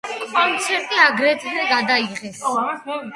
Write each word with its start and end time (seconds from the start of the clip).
კონცერტი 0.35 1.01
აგრეთვე 1.03 1.65
გადაიღეს. 1.73 2.41